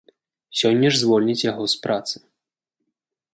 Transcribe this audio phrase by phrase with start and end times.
[0.61, 2.15] Сёння ж звольніць яго з працы.